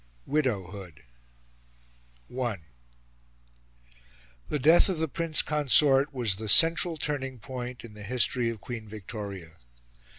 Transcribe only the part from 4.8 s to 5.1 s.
of the